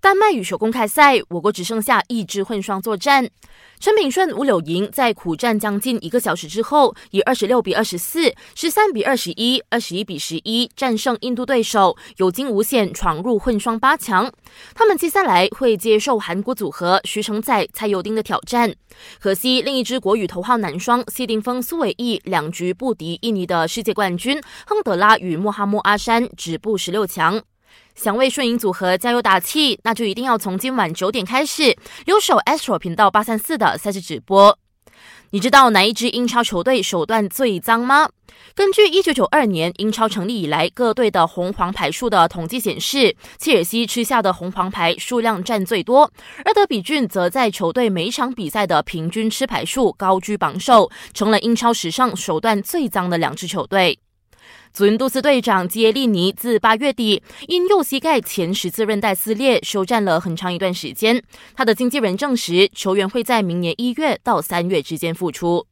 [0.00, 3.28] 丹麦羽球公开赛，我国只剩下一支混双作战。
[3.80, 14.32] 陈炳顺、吴柳莹在苦战将近一个小时之后，以二十六比二十四、十三比二十一、二十一比十一战胜印度对手，有惊无险闯入混双八强。
[14.72, 18.72] 他们接下来会接受韩国组合徐承宰、蔡友丁的挑战。
[19.18, 27.42] 可惜，另一支国羽头号男双谢定峰、苏伟毅两局不敌印尼的世界冠军亨德拉与穆哈默阿山，止步十六强。
[27.94, 34.58] 想为顺营组合加油打气，那就一定要从今晚九点开始留守 Astro 频道八三四的赛事直播。
[35.30, 38.08] 你知道哪一支英超球队手段最脏吗？
[38.54, 46.10] 根据一九九二年英超成立以来各队的红黄牌数的统计显示，切尔西吃下的红黄牌数量占最多，
[46.44, 53.98] 而德比郡则在球队每场比赛的平均吃牌数高居榜首，成了英超史上手段最脏的两支球队。
[54.72, 61.22] 祖云杜斯队长基耶利尼自八月底因右膝盖前十字韧带撕裂休战了很长一段时间。
[61.54, 65.66] 他的经纪人证实，球员会在明年一月到三月之间复出。